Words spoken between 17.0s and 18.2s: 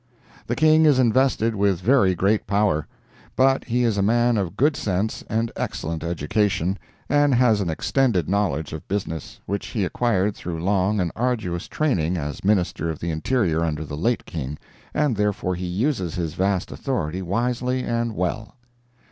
wisely and